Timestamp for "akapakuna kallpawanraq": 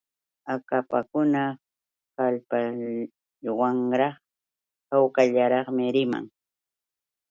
0.53-4.15